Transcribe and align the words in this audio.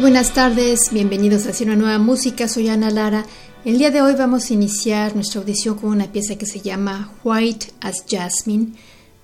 Muy 0.00 0.12
buenas 0.12 0.32
tardes, 0.32 0.90
bienvenidos 0.92 1.44
a 1.46 1.62
una 1.62 1.76
nueva 1.76 1.98
música, 1.98 2.48
soy 2.48 2.70
Ana 2.70 2.90
Lara. 2.90 3.26
El 3.66 3.76
día 3.76 3.90
de 3.90 4.00
hoy 4.00 4.14
vamos 4.14 4.48
a 4.48 4.54
iniciar 4.54 5.14
nuestra 5.14 5.42
audición 5.42 5.76
con 5.76 5.90
una 5.90 6.10
pieza 6.10 6.38
que 6.38 6.46
se 6.46 6.62
llama 6.62 7.12
White 7.22 7.66
as 7.82 8.06
Jasmine 8.08 8.72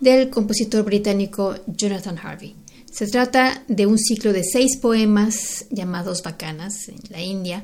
del 0.01 0.29
compositor 0.29 0.85
británico 0.85 1.55
Jonathan 1.67 2.19
Harvey. 2.19 2.57
Se 2.93 3.07
trata 3.07 3.65
de 3.69 3.87
un 3.87 3.97
ciclo 3.97 4.35
de 4.35 4.45
seis 4.45 4.77
poemas 4.77 5.65
llamados 5.71 6.23
Bacanas 6.23 6.91
en 6.91 7.01
la 7.09 7.23
India. 7.23 7.63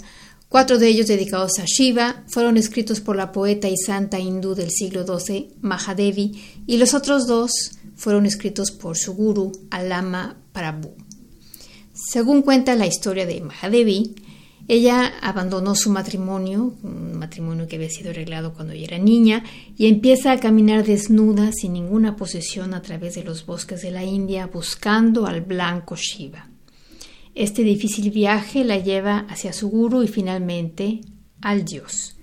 Cuatro 0.48 0.78
de 0.78 0.88
ellos 0.88 1.06
dedicados 1.06 1.58
a 1.58 1.66
Shiva 1.66 2.24
fueron 2.28 2.56
escritos 2.56 3.02
por 3.02 3.16
la 3.16 3.30
poeta 3.30 3.68
y 3.68 3.76
santa 3.76 4.18
hindú 4.18 4.54
del 4.54 4.70
siglo 4.70 5.04
XII, 5.04 5.58
Mahadevi, 5.60 6.64
y 6.66 6.78
los 6.78 6.94
otros 6.94 7.26
dos 7.26 7.72
fueron 7.94 8.24
escritos 8.24 8.70
por 8.70 8.96
su 8.96 9.12
guru, 9.12 9.52
Alama 9.70 10.38
Prabhu. 10.54 10.96
Según 12.04 12.42
cuenta 12.42 12.74
la 12.74 12.86
historia 12.86 13.26
de 13.26 13.40
Mahadevi, 13.40 14.16
ella 14.66 15.12
abandonó 15.20 15.76
su 15.76 15.90
matrimonio, 15.90 16.74
un 16.82 17.16
matrimonio 17.16 17.68
que 17.68 17.76
había 17.76 17.90
sido 17.90 18.10
arreglado 18.10 18.54
cuando 18.54 18.72
ella 18.72 18.86
era 18.86 18.98
niña, 18.98 19.44
y 19.76 19.86
empieza 19.86 20.32
a 20.32 20.40
caminar 20.40 20.84
desnuda, 20.84 21.52
sin 21.52 21.74
ninguna 21.74 22.16
posesión, 22.16 22.74
a 22.74 22.82
través 22.82 23.14
de 23.14 23.22
los 23.22 23.46
bosques 23.46 23.82
de 23.82 23.92
la 23.92 24.04
India, 24.04 24.48
buscando 24.48 25.26
al 25.26 25.42
blanco 25.42 25.94
Shiva. 25.96 26.48
Este 27.36 27.62
difícil 27.62 28.10
viaje 28.10 28.64
la 28.64 28.78
lleva 28.78 29.20
hacia 29.28 29.52
su 29.52 29.70
guru 29.70 30.02
y 30.02 30.08
finalmente 30.08 31.00
al 31.40 31.64
dios. 31.64 32.16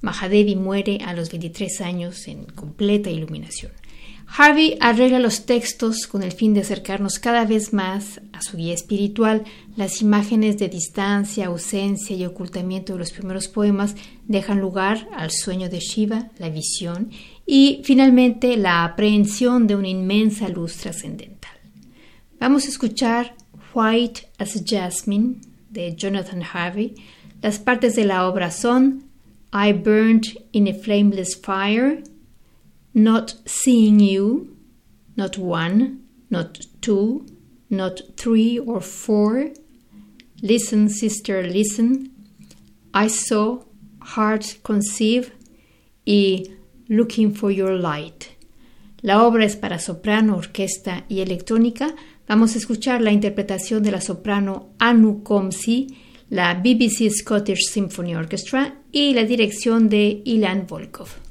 Mahadevi 0.00 0.54
muere 0.54 0.98
a 1.04 1.12
los 1.12 1.30
23 1.30 1.80
años 1.80 2.28
en 2.28 2.44
completa 2.44 3.10
iluminación. 3.10 3.72
Harvey 4.36 4.76
arregla 4.80 5.18
los 5.18 5.46
textos 5.46 6.06
con 6.06 6.22
el 6.22 6.32
fin 6.32 6.54
de 6.54 6.60
acercarnos 6.60 7.18
cada 7.18 7.44
vez 7.44 7.72
más 7.72 8.20
a 8.32 8.42
su 8.42 8.56
guía 8.56 8.74
espiritual. 8.74 9.44
Las 9.74 10.02
imágenes 10.02 10.58
de 10.58 10.68
distancia, 10.68 11.46
ausencia 11.46 12.14
y 12.14 12.24
ocultamiento 12.24 12.92
de 12.92 13.00
los 13.00 13.10
primeros 13.10 13.48
poemas 13.48 13.96
dejan 14.26 14.60
lugar 14.60 15.08
al 15.16 15.30
sueño 15.30 15.68
de 15.68 15.80
Shiva, 15.80 16.28
la 16.38 16.50
visión, 16.50 17.10
y 17.46 17.80
finalmente 17.84 18.56
la 18.56 18.84
aprehensión 18.84 19.66
de 19.66 19.76
una 19.76 19.88
inmensa 19.88 20.48
luz 20.48 20.76
trascendental. 20.76 21.56
Vamos 22.38 22.66
a 22.66 22.68
escuchar 22.68 23.34
White 23.74 24.28
as 24.38 24.62
Jasmine 24.64 25.40
de 25.70 25.96
Jonathan 25.96 26.42
Harvey. 26.42 26.94
Las 27.42 27.58
partes 27.58 27.96
de 27.96 28.04
la 28.04 28.28
obra 28.28 28.50
son 28.50 29.04
I 29.52 29.72
burned 29.72 30.36
in 30.52 30.68
a 30.68 30.74
flameless 30.74 31.34
fire, 31.34 32.02
not 32.94 33.34
seeing 33.46 34.00
you, 34.00 34.56
not 35.16 35.38
one, 35.38 36.00
not 36.30 36.60
two, 36.80 37.26
not 37.70 38.00
three 38.16 38.58
or 38.58 38.80
four. 38.80 39.50
Listen, 40.42 40.88
sister, 40.88 41.42
listen. 41.42 42.10
I 42.94 43.08
saw, 43.08 43.64
heart 44.00 44.58
conceive 44.62 45.32
y 46.06 46.44
looking 46.88 47.34
for 47.34 47.50
your 47.50 47.78
light. 47.78 48.26
La 49.02 49.22
obra 49.24 49.44
es 49.44 49.56
para 49.56 49.78
soprano, 49.78 50.36
orquesta 50.36 51.04
y 51.08 51.20
electrónica. 51.20 51.94
Vamos 52.26 52.54
a 52.54 52.58
escuchar 52.58 53.00
la 53.00 53.12
interpretación 53.12 53.82
de 53.82 53.92
la 53.92 54.00
soprano 54.00 54.70
Anu 54.78 55.22
Komsi, 55.22 55.86
la 56.30 56.54
BBC 56.54 57.10
Scottish 57.10 57.70
Symphony 57.70 58.16
Orchestra 58.16 58.82
y 58.90 59.14
la 59.14 59.24
dirección 59.24 59.88
de 59.88 60.22
Ilan 60.24 60.66
Volkov. 60.66 61.27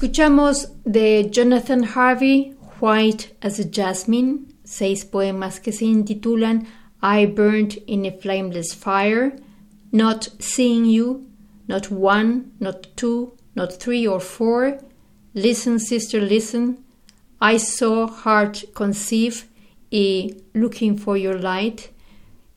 Escuchamos 0.00 0.68
de 0.86 1.28
Jonathan 1.30 1.84
Harvey, 1.84 2.54
White 2.80 3.36
as 3.42 3.60
a 3.60 3.64
Jasmine, 3.70 4.46
seis 4.64 5.04
poemas 5.04 5.60
que 5.60 5.72
se 5.72 5.84
intitulan 5.84 6.66
I 7.02 7.26
Burned 7.26 7.76
in 7.86 8.06
a 8.06 8.10
Flameless 8.10 8.72
Fire, 8.72 9.36
Not 9.92 10.30
Seeing 10.38 10.86
You, 10.86 11.26
Not 11.68 11.90
One, 11.90 12.50
Not 12.58 12.96
Two, 12.96 13.34
Not 13.54 13.74
Three 13.74 14.06
or 14.06 14.20
Four, 14.20 14.78
Listen 15.34 15.78
Sister 15.78 16.18
Listen, 16.18 16.78
I 17.38 17.58
Saw 17.58 18.06
Heart 18.06 18.72
Conceive 18.72 19.48
y 19.90 20.34
Looking 20.54 20.96
for 20.96 21.18
Your 21.18 21.38
Light. 21.38 21.90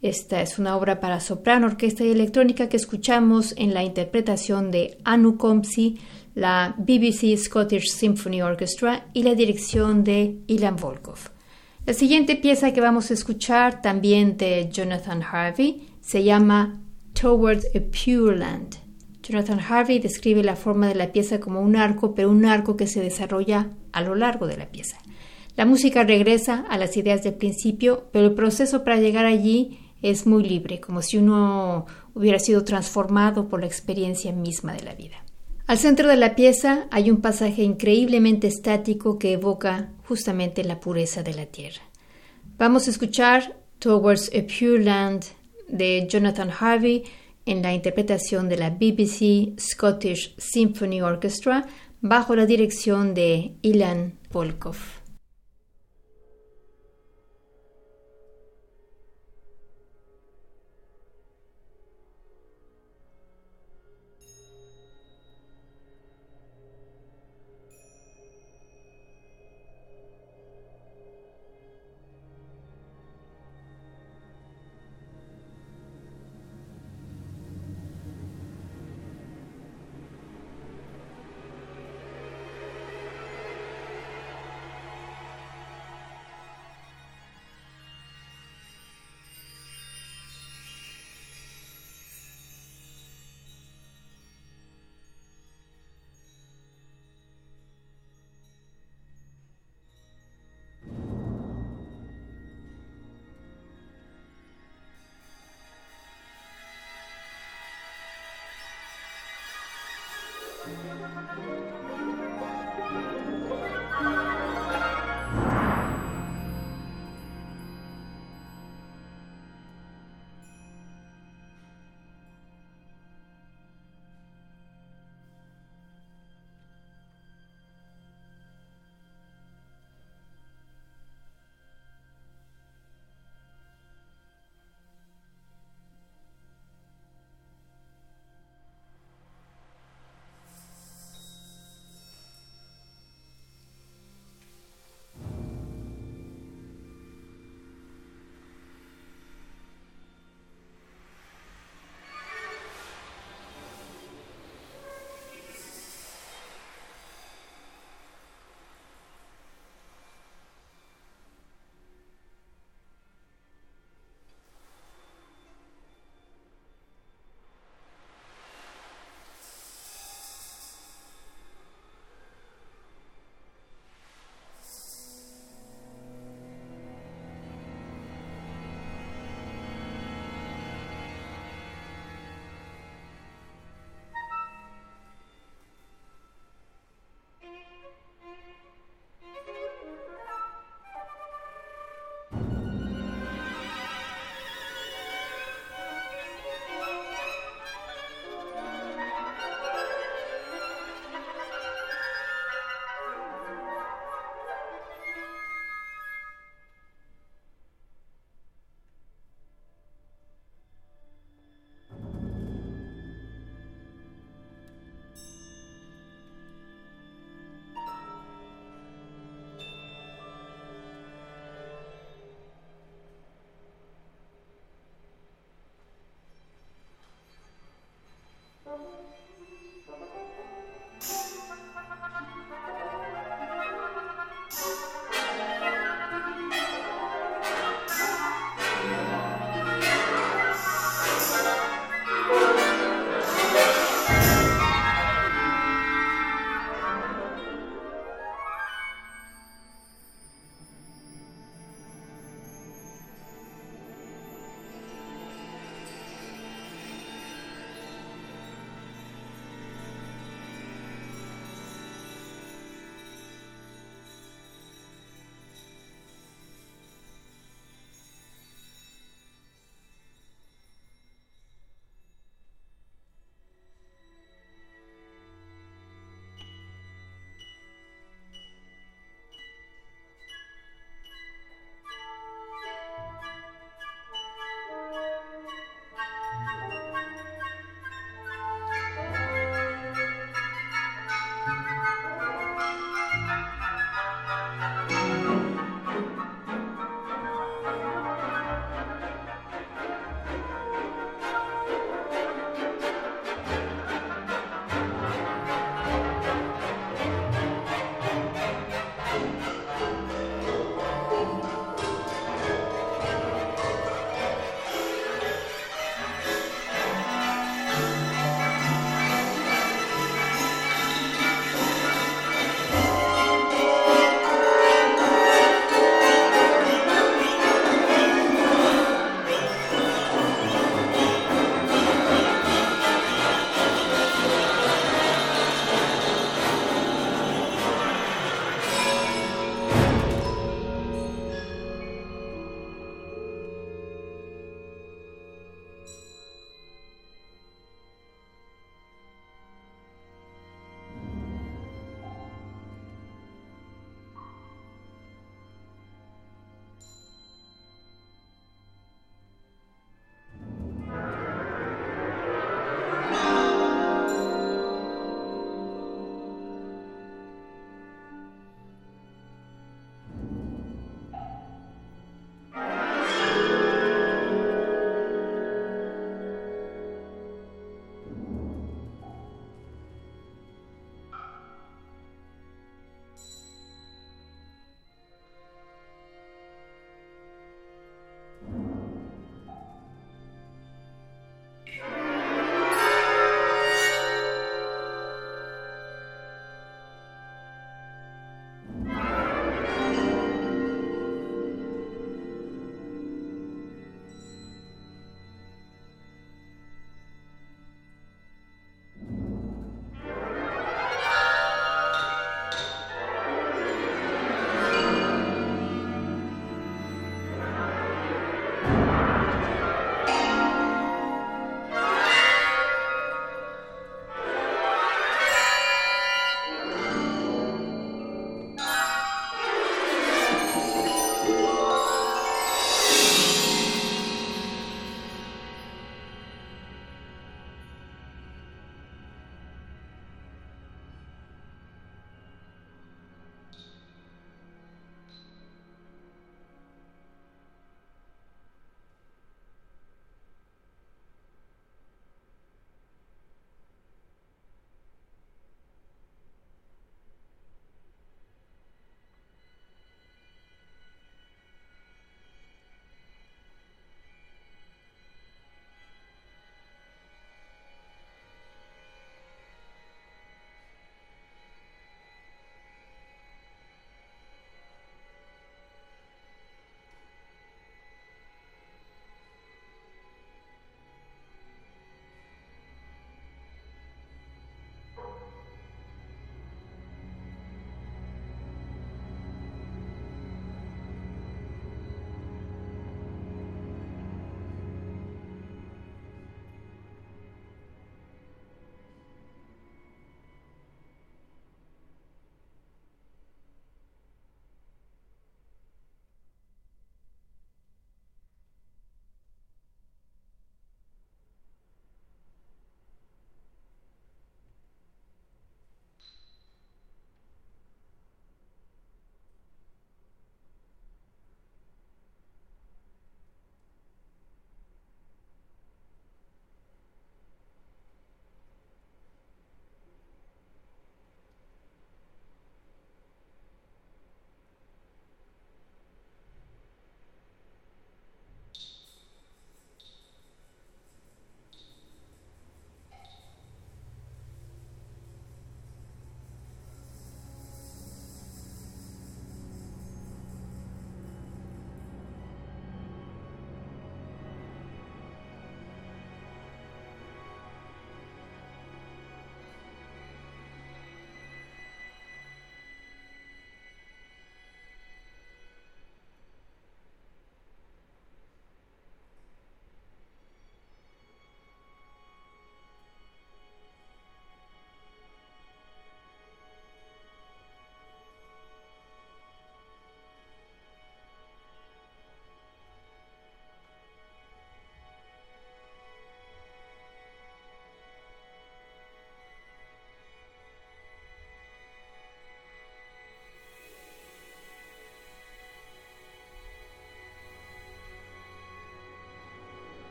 Esta 0.00 0.42
es 0.42 0.60
una 0.60 0.76
obra 0.76 1.00
para 1.00 1.18
soprano, 1.18 1.66
orquesta 1.66 2.04
y 2.04 2.10
electrónica 2.12 2.68
que 2.68 2.76
escuchamos 2.76 3.52
en 3.56 3.74
la 3.74 3.82
interpretación 3.82 4.70
de 4.70 4.98
Anu 5.04 5.38
Komsi, 5.38 5.98
la 6.34 6.74
BBC 6.78 7.36
Scottish 7.36 7.90
Symphony 7.90 8.42
Orchestra 8.42 9.06
y 9.12 9.22
la 9.22 9.34
dirección 9.34 10.04
de 10.04 10.38
Ilan 10.46 10.76
Volkov. 10.76 11.18
La 11.84 11.94
siguiente 11.94 12.36
pieza 12.36 12.72
que 12.72 12.80
vamos 12.80 13.10
a 13.10 13.14
escuchar, 13.14 13.82
también 13.82 14.36
de 14.36 14.68
Jonathan 14.70 15.22
Harvey, 15.22 15.88
se 16.00 16.22
llama 16.22 16.80
Toward 17.12 17.62
a 17.74 17.80
Pure 17.80 18.38
Land. 18.38 18.76
Jonathan 19.22 19.60
Harvey 19.60 19.98
describe 19.98 20.42
la 20.42 20.56
forma 20.56 20.88
de 20.88 20.94
la 20.94 21.12
pieza 21.12 21.40
como 21.40 21.60
un 21.60 21.76
arco, 21.76 22.14
pero 22.14 22.30
un 22.30 22.44
arco 22.44 22.76
que 22.76 22.86
se 22.86 23.00
desarrolla 23.00 23.70
a 23.92 24.00
lo 24.00 24.14
largo 24.14 24.46
de 24.46 24.56
la 24.56 24.66
pieza. 24.66 24.98
La 25.56 25.64
música 25.64 26.02
regresa 26.02 26.64
a 26.68 26.78
las 26.78 26.96
ideas 26.96 27.22
del 27.22 27.34
principio, 27.34 28.08
pero 28.12 28.26
el 28.26 28.34
proceso 28.34 28.84
para 28.84 28.98
llegar 28.98 29.26
allí 29.26 29.78
es 30.00 30.26
muy 30.26 30.42
libre, 30.42 30.80
como 30.80 31.02
si 31.02 31.18
uno 31.18 31.86
hubiera 32.14 32.38
sido 32.38 32.64
transformado 32.64 33.48
por 33.48 33.60
la 33.60 33.66
experiencia 33.66 34.32
misma 34.32 34.72
de 34.72 34.82
la 34.82 34.94
vida. 34.94 35.21
Al 35.72 35.78
centro 35.78 36.06
de 36.06 36.16
la 36.16 36.34
pieza 36.34 36.86
hay 36.90 37.10
un 37.10 37.22
pasaje 37.22 37.62
increíblemente 37.62 38.46
estático 38.46 39.18
que 39.18 39.32
evoca 39.32 39.88
justamente 40.06 40.64
la 40.64 40.80
pureza 40.80 41.22
de 41.22 41.32
la 41.32 41.46
tierra. 41.46 41.80
Vamos 42.58 42.86
a 42.86 42.90
escuchar 42.90 43.56
Towards 43.78 44.30
a 44.34 44.42
Pure 44.42 44.84
Land 44.84 45.24
de 45.68 46.06
Jonathan 46.10 46.50
Harvey 46.50 47.04
en 47.46 47.62
la 47.62 47.72
interpretación 47.72 48.50
de 48.50 48.58
la 48.58 48.68
BBC 48.68 49.58
Scottish 49.58 50.34
Symphony 50.36 51.00
Orchestra 51.00 51.66
bajo 52.02 52.36
la 52.36 52.44
dirección 52.44 53.14
de 53.14 53.54
Ilan 53.62 54.18
Polkov. 54.30 55.01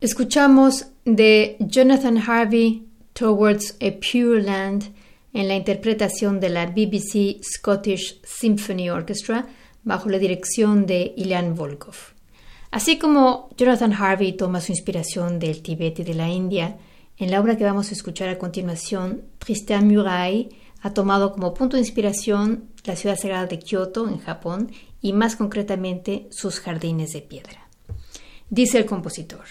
Escuchamos 0.00 0.86
de 1.04 1.56
Jonathan 1.58 2.18
Harvey 2.18 2.86
Towards 3.14 3.76
a 3.82 3.90
Pure 3.98 4.44
Land 4.44 4.94
en 5.32 5.48
la 5.48 5.56
interpretación 5.56 6.38
de 6.38 6.50
la 6.50 6.66
BBC 6.66 7.42
Scottish 7.42 8.20
Symphony 8.22 8.90
Orchestra 8.90 9.48
bajo 9.82 10.08
la 10.08 10.20
dirección 10.20 10.86
de 10.86 11.14
Ilan 11.16 11.56
Volkov. 11.56 11.96
Así 12.70 12.96
como 12.96 13.48
Jonathan 13.56 13.92
Harvey 13.92 14.36
toma 14.36 14.60
su 14.60 14.70
inspiración 14.70 15.40
del 15.40 15.62
Tíbet 15.62 15.98
y 15.98 16.04
de 16.04 16.14
la 16.14 16.28
India, 16.28 16.78
en 17.16 17.32
la 17.32 17.40
obra 17.40 17.56
que 17.56 17.64
vamos 17.64 17.90
a 17.90 17.94
escuchar 17.94 18.28
a 18.28 18.38
continuación, 18.38 19.24
Tristan 19.38 19.88
Muraille 19.88 20.50
ha 20.80 20.94
tomado 20.94 21.32
como 21.32 21.54
punto 21.54 21.76
de 21.76 21.82
inspiración 21.82 22.68
la 22.84 22.94
ciudad 22.94 23.18
sagrada 23.18 23.46
de 23.46 23.58
Kyoto, 23.58 24.08
en 24.08 24.18
Japón, 24.18 24.70
y 25.02 25.12
más 25.12 25.34
concretamente 25.34 26.28
sus 26.30 26.60
jardines 26.60 27.10
de 27.10 27.22
piedra. 27.22 27.68
Dice 28.48 28.78
el 28.78 28.86
compositor. 28.86 29.44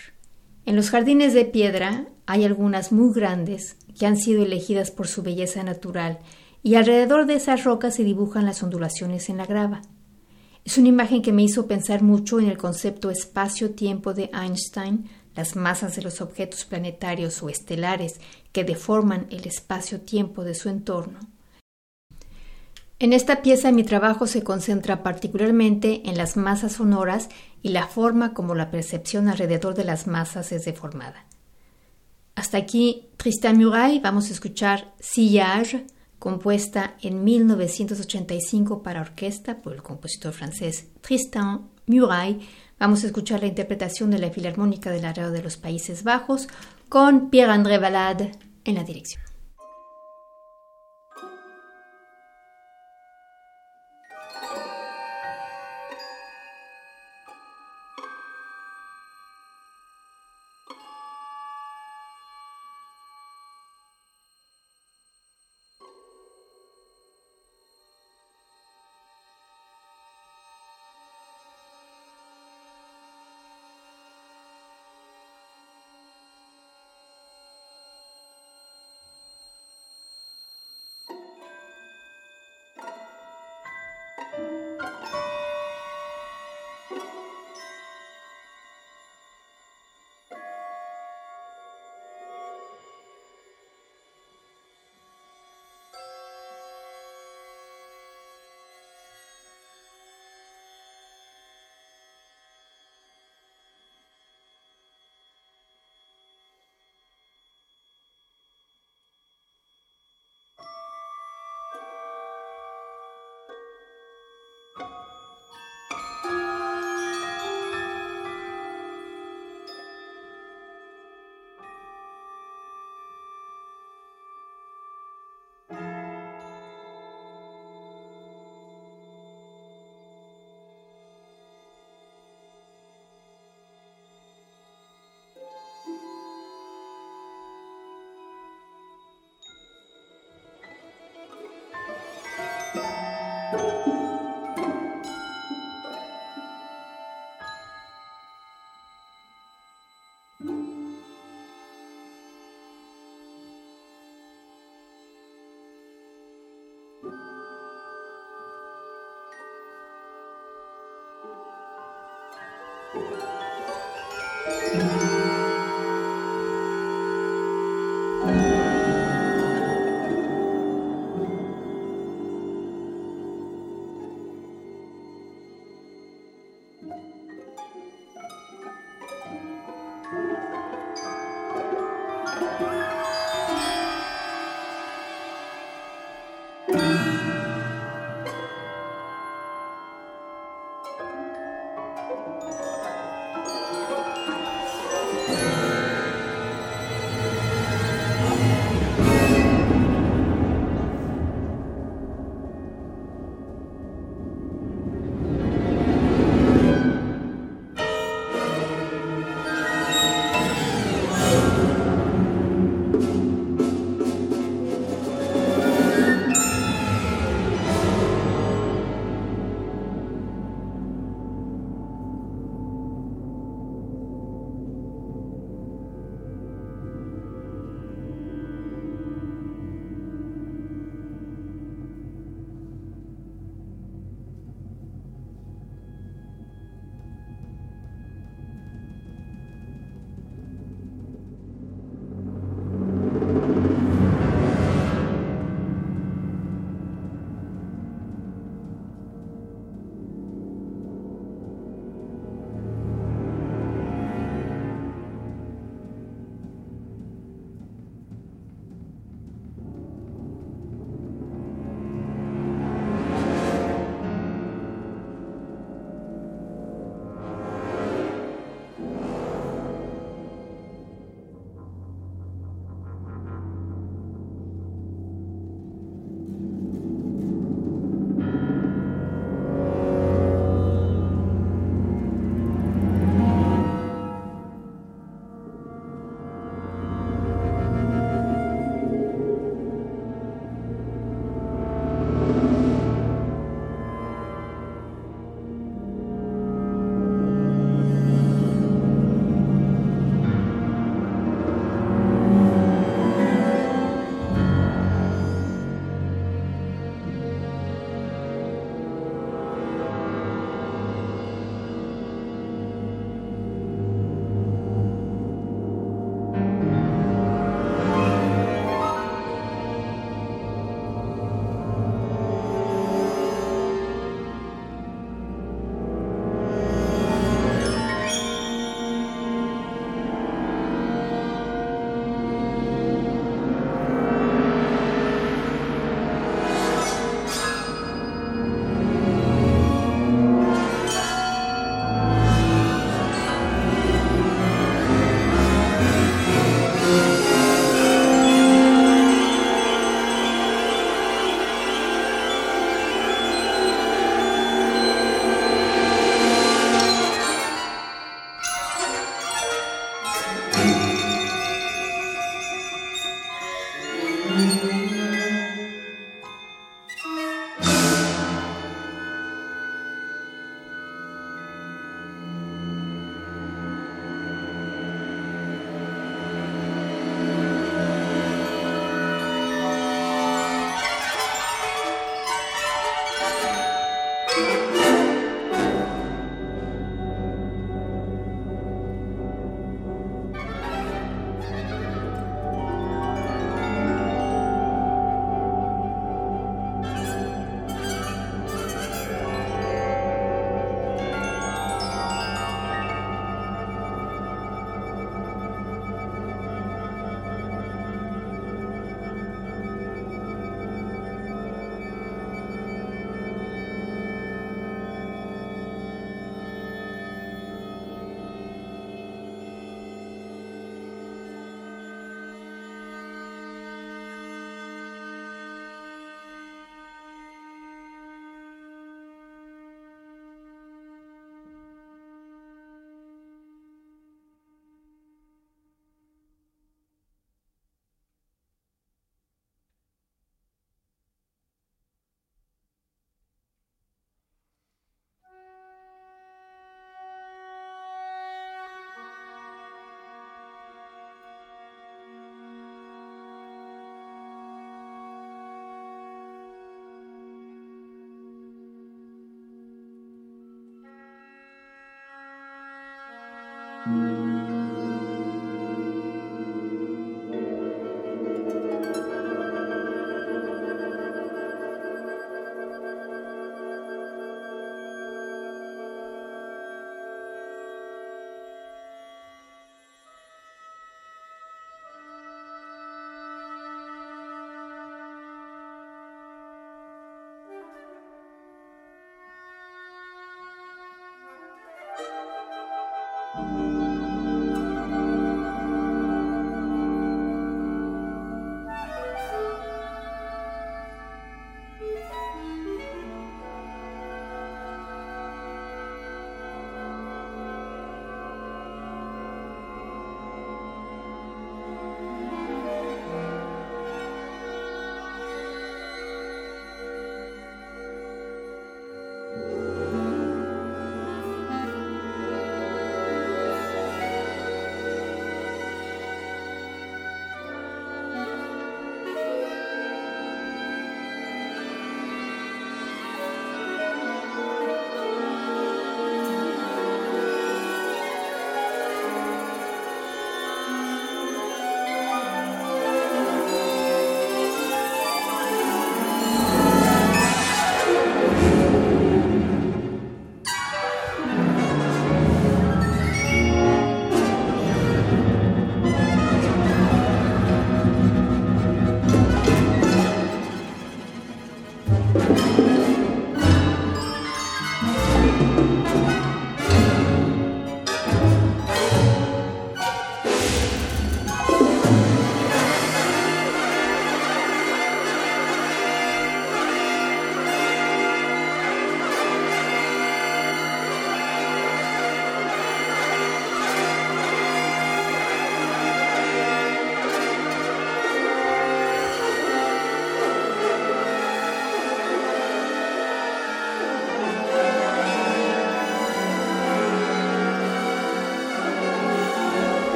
En 0.67 0.75
los 0.75 0.89
jardines 0.89 1.33
de 1.33 1.45
piedra 1.45 2.09
hay 2.25 2.43
algunas 2.43 2.91
muy 2.91 3.13
grandes 3.13 3.77
que 3.97 4.05
han 4.05 4.17
sido 4.17 4.43
elegidas 4.43 4.91
por 4.91 5.07
su 5.07 5.23
belleza 5.23 5.63
natural 5.63 6.19
y 6.61 6.75
alrededor 6.75 7.25
de 7.25 7.35
esas 7.35 7.63
rocas 7.63 7.95
se 7.95 8.03
dibujan 8.03 8.45
las 8.45 8.61
ondulaciones 8.63 9.29
en 9.29 9.37
la 9.37 9.45
grava. 9.45 9.81
Es 10.65 10.77
una 10.77 10.89
imagen 10.89 11.21
que 11.21 11.31
me 11.31 11.43
hizo 11.43 11.67
pensar 11.67 12.03
mucho 12.03 12.37
en 12.37 12.49
el 12.49 12.57
concepto 12.57 13.09
espacio-tiempo 13.09 14.13
de 14.13 14.29
Einstein, 14.33 15.09
las 15.37 15.55
masas 15.55 15.95
de 15.95 16.01
los 16.01 16.19
objetos 16.19 16.65
planetarios 16.65 17.41
o 17.41 17.47
estelares 17.47 18.19
que 18.51 18.65
deforman 18.65 19.27
el 19.29 19.47
espacio-tiempo 19.47 20.43
de 20.43 20.53
su 20.53 20.67
entorno. 20.67 21.19
En 22.99 23.13
esta 23.13 23.43
pieza 23.43 23.71
mi 23.71 23.83
trabajo 23.83 24.25
se 24.25 24.43
concentra 24.43 25.03
particularmente 25.03 26.01
en 26.09 26.17
las 26.17 26.35
masas 26.35 26.73
sonoras 26.73 27.29
y 27.61 27.69
la 27.69 27.85
forma 27.85 28.33
como 28.33 28.55
la 28.55 28.71
percepción 28.71 29.27
alrededor 29.27 29.75
de 29.75 29.83
las 29.83 30.07
masas 30.07 30.51
es 30.51 30.65
deformada. 30.65 31.25
Hasta 32.33 32.57
aquí 32.57 33.09
Tristan 33.17 33.57
Muraille, 33.57 33.99
vamos 33.99 34.29
a 34.29 34.33
escuchar 34.33 34.93
Sillage, 34.99 35.85
compuesta 36.17 36.95
en 37.01 37.23
1985 37.23 38.81
para 38.81 39.01
orquesta 39.01 39.61
por 39.61 39.73
el 39.73 39.83
compositor 39.83 40.33
francés 40.33 40.87
Tristan 41.01 41.69
Muraille. 41.85 42.39
Vamos 42.79 43.03
a 43.03 43.07
escuchar 43.07 43.41
la 43.41 43.47
interpretación 43.47 44.09
de 44.09 44.17
la 44.17 44.31
Filarmónica 44.31 44.89
del 44.89 45.03
Radio 45.03 45.29
de 45.29 45.43
los 45.43 45.57
Países 45.57 46.03
Bajos 46.03 46.47
con 46.89 47.29
Pierre-André 47.29 47.77
Valade 47.77 48.31
en 48.65 48.75
la 48.75 48.83
dirección. 48.83 49.26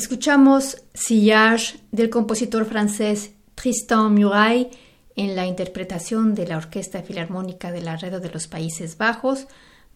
Escuchamos 0.00 0.82
Sillage 0.94 1.78
del 1.92 2.08
compositor 2.08 2.64
francés 2.64 3.32
Tristan 3.54 4.14
Muraille 4.14 4.70
en 5.14 5.36
la 5.36 5.44
interpretación 5.44 6.34
de 6.34 6.46
la 6.46 6.56
Orquesta 6.56 7.02
Filarmónica 7.02 7.70
de 7.70 7.82
la 7.82 7.98
de 7.98 8.30
los 8.30 8.46
Países 8.46 8.96
Bajos, 8.96 9.46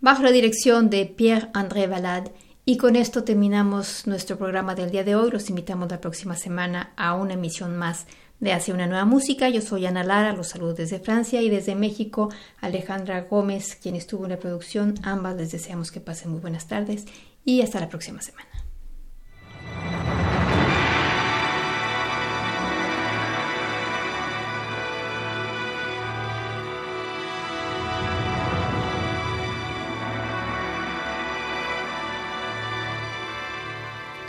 bajo 0.03 0.23
la 0.23 0.31
dirección 0.31 0.91
de 0.91 1.07
Pierre-André 1.07 1.87
Valade. 1.87 2.33
Y 2.67 2.77
con 2.77 2.97
esto 2.97 3.25
terminamos 3.25 4.07
nuestro 4.07 4.37
programa 4.37 4.75
del 4.75 4.91
día 4.91 5.05
de 5.05 5.17
hoy. 5.17 5.31
Los 5.31 5.49
invitamos 5.49 5.91
la 5.91 6.03
próxima 6.03 6.37
semana 6.37 6.93
a 6.99 7.15
una 7.15 7.33
emisión 7.33 7.75
más 7.75 8.07
de 8.41 8.53
Hacia 8.53 8.75
una 8.75 8.87
nueva 8.87 9.07
música. 9.07 9.49
Yo 9.49 9.63
soy 9.63 9.87
Ana 9.87 10.05
Lara, 10.05 10.35
los 10.35 10.49
saludos 10.49 10.77
desde 10.77 10.99
Francia 11.01 11.41
y 11.41 11.49
desde 11.49 11.75
México 11.75 12.29
Alejandra 12.61 13.23
Gómez, 13.23 13.75
quien 13.75 13.95
estuvo 13.95 14.25
en 14.25 14.33
la 14.33 14.39
producción. 14.39 14.97
Ambas 15.03 15.37
les 15.37 15.51
deseamos 15.51 15.91
que 15.91 16.01
pasen 16.01 16.31
muy 16.33 16.41
buenas 16.41 16.69
tardes 16.69 17.07
y 17.43 17.63
hasta 17.63 17.81
la 17.81 17.89
próxima 17.89 18.21
semana. 18.21 18.54